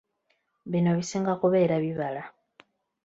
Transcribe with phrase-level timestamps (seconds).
[0.71, 2.23] Bino bisinga kubeera bibala.